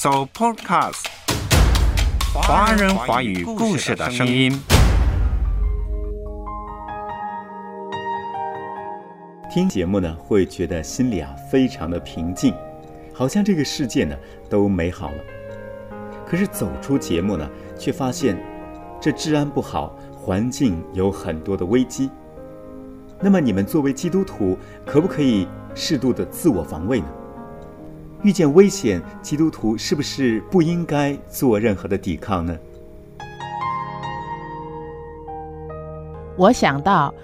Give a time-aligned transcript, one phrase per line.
[0.00, 1.06] So Podcast，
[2.32, 4.56] 华人华语故事的声音。
[9.50, 12.54] 听节目呢，会觉得心里啊非常的平静，
[13.12, 14.14] 好像这个世界呢
[14.48, 15.16] 都美好了。
[16.24, 18.40] 可是走出节目呢，却发现
[19.00, 22.08] 这治安不好，环境有很多的危机。
[23.20, 24.56] 那么你们作为基督徒，
[24.86, 27.08] 可不可以适度的自我防卫呢？
[28.22, 32.58] 遇见危险，基督徒是不是不应该做任何的抵抗呢？
[36.36, 37.14] 我想到，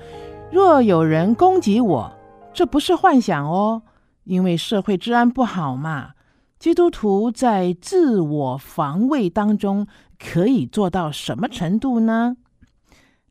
[0.52, 2.12] 若有人攻击我，
[2.52, 3.82] 这不是幻想哦，
[4.22, 6.12] 因为社会治安不好嘛。
[6.60, 9.86] 基督徒在自我防卫当中
[10.18, 12.36] 可以做到什么程度呢？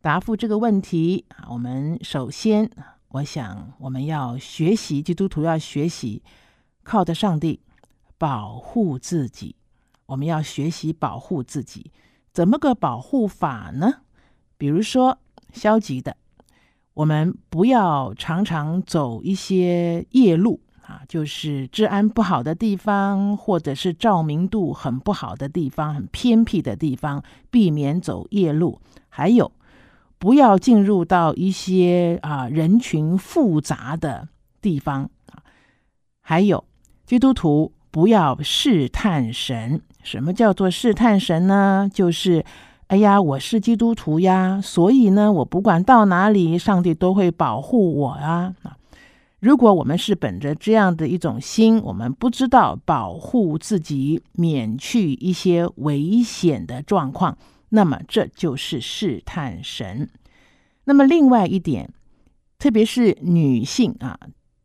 [0.02, 2.70] 答复这个问题啊，我们首先，
[3.08, 6.22] 我想我们要学习基督徒要学习
[6.84, 7.60] 靠着上帝
[8.18, 9.56] 保护自己。
[10.06, 11.92] 我们要学习保护自己，
[12.32, 14.02] 怎么个保护法呢？
[14.58, 15.18] 比如说
[15.52, 16.16] 消极的，
[16.94, 28.80] 我们不要常常走一些夜路啊，就是治安不好的地方，或者是照明度很不好的地方、很偏僻的地方，避免走夜路。
[29.10, 29.52] 还有。
[30.20, 34.30] 不要进入到一些啊人群复杂的
[34.62, 35.44] 地方啊，
[36.22, 36.64] 还有
[37.14, 39.80] 基督徒不要试探神。
[40.02, 41.88] 什么叫做试探神呢？
[41.94, 42.44] 就是
[42.88, 48.56] 哎呀，我是基督徒呀，所以呢，我不管到哪里，上帝都会保护我啊。
[49.42, 57.38] 如果我们是本着这样的一种心，我们不知道保护自己，免去一些危险的状况。
[57.70, 60.10] 那么这就是试探神。
[60.86, 61.94] 那么另外一点，
[62.58, 64.18] 特别是女性啊，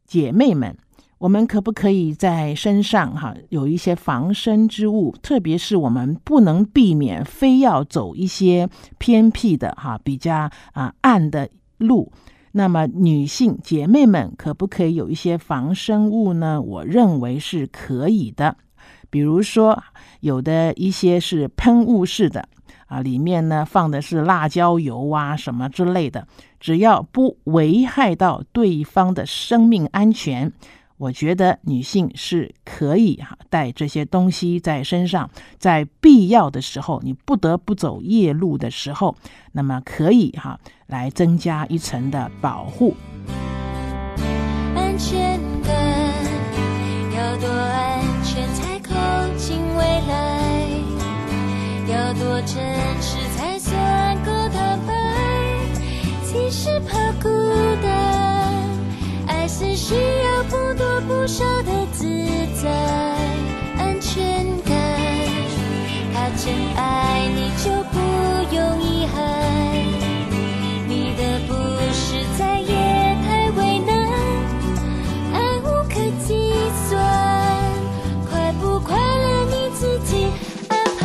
[0.06, 0.74] 姐妹们，
[1.18, 5.14] 我们可不可以在身上哈有一些防身之物？
[5.20, 11.48] 特别是我们不能避免非要走一些偏僻的哈比较啊暗的
[11.78, 12.12] 路。
[12.52, 16.62] 那么女性姐妹们可不可以有一些防身物呢？
[16.62, 18.56] 我认为是可以的，
[19.10, 19.82] 比如说
[20.20, 22.48] 有的一些是喷雾式的。
[22.86, 26.26] 啊，里面呢放的是辣椒油啊，什么之类的，
[26.58, 30.50] 只要不危害到对方的生命安全，
[30.98, 39.16] 我觉得女性是可以哈带这些东西在身上，在必要的时候，你不得不走夜路的时候，
[39.52, 42.94] 那么可以哈来增加一层的保护。
[61.28, 62.08] 少的自
[62.62, 62.70] 在、
[63.76, 64.74] 安全感。
[66.14, 67.98] 他真爱你就不
[68.54, 69.20] 用遗憾，
[70.88, 71.52] 你的不
[71.92, 72.74] 是再也
[73.26, 74.08] 太为难，
[75.34, 76.50] 爱无可计
[76.88, 76.98] 算，
[78.30, 80.28] 快不快乐你自己
[80.70, 81.04] 安排。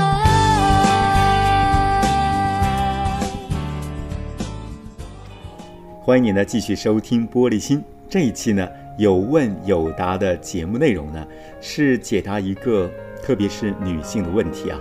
[6.01, 8.65] 欢迎你呢继续收听玻璃心这一期呢
[8.97, 11.25] 有问有答的节目内容呢
[11.59, 12.89] 是解答一个
[13.21, 14.79] 特别是女性的问题啊，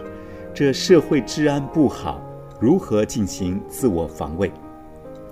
[0.52, 2.20] 这社会治安不好，
[2.60, 4.52] 如何进行自我防卫？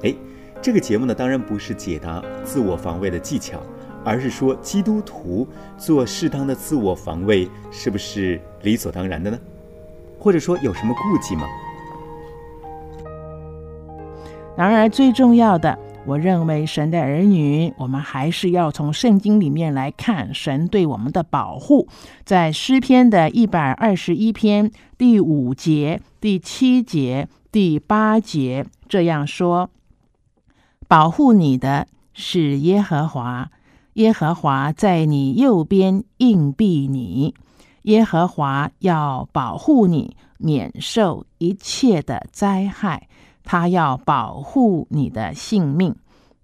[0.03, 0.15] 哎，
[0.63, 3.61] 这个节目呢当然不是解答自我防卫的技巧，
[4.03, 9.39] 而是说基督徒做适当的自我防卫是不是理所当然的呢？
[10.19, 11.47] 或者说有什么顾忌吗？
[14.57, 15.79] 然而，最重要的，
[16.11, 21.87] 我认为神的儿女，我们还是要从圣经里面来看神对我们的保护。
[22.25, 29.71] 在诗篇的一百二十一篇第五节、第七节、第八节这样说
[30.89, 33.53] ：“保护你的是耶和华，
[33.93, 37.37] 耶和华在你右边硬币你，
[37.83, 43.07] 耶和华要保护你，免受一切的灾害。”
[43.45, 45.95] 他要保护你的性命，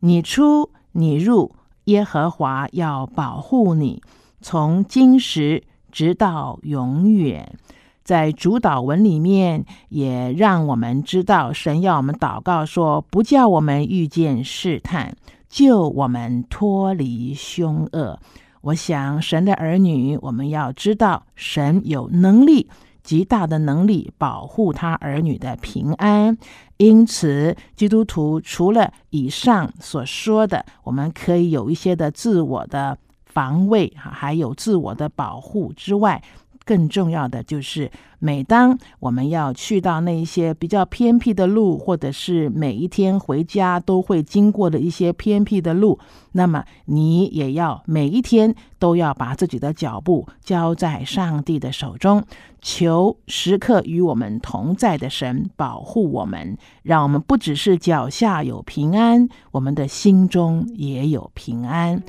[0.00, 1.54] 你出你入，
[1.84, 4.02] 耶和华要保护你，
[4.40, 7.58] 从今时直到永远。
[8.02, 15.16] 在主导文里面，也让我们知道，神要我们祷告说，不叫我们遇见试探，
[15.48, 18.18] 救我们脱离凶恶。
[18.60, 22.68] 我想，神的儿女，我们要知道，神有能力。
[23.06, 26.36] 极大的能力保护他儿女的平安，
[26.76, 36.20] 因此基督徒除了以上所说的，我们可以有一些的自我的防卫，还有自我的保护之外，
[36.66, 45.98] 更重要的就是，每当我们要去到那一些比较偏僻的路，或者是每一天回家都会经过的一些偏僻的路，
[46.32, 52.24] 那么你也要每一天都要把自己的脚步交在上帝的手中，
[52.60, 62.02] 求时刻与我们同在的神保护我们，让我们不只是脚下有平安，我们的心中也有平安。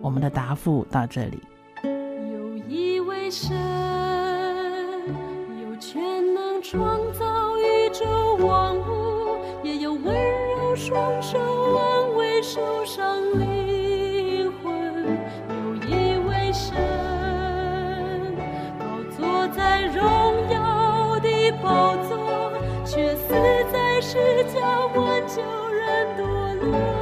[0.00, 1.38] 我们的答复到这里。
[1.84, 3.56] 有一位神，
[6.72, 7.26] 创造
[7.58, 8.06] 宇宙
[8.46, 10.16] 万物，也有温
[10.56, 15.04] 柔双手安慰受伤灵魂。
[15.50, 16.74] 有一位神，
[18.78, 20.02] 高坐在荣
[20.48, 22.50] 耀的宝座，
[22.86, 23.34] 却死
[23.70, 26.22] 在十架挽救人堕
[26.54, 27.01] 落。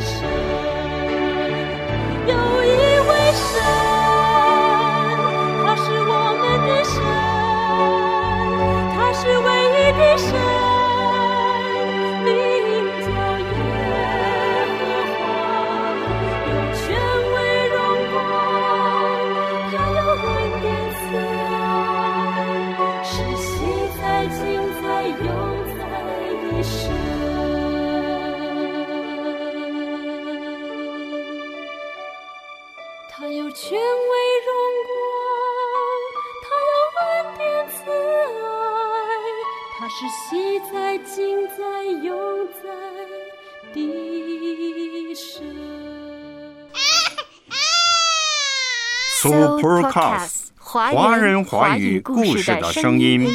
[0.00, 0.49] 在
[33.62, 33.78] 权威
[34.46, 34.50] 荣
[34.88, 34.90] 光，
[36.46, 37.04] 他有恩
[37.36, 37.76] 典慈
[38.40, 38.48] 爱，
[39.78, 42.08] 他是昔在今在永
[42.62, 42.62] 在
[43.74, 45.44] 的神。
[49.20, 53.30] Supercast 华人华语故事的声音。